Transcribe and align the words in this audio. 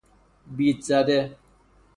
بیدزده 0.57 1.37